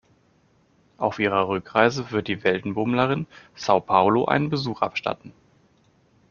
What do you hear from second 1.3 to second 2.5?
Rückreise wird die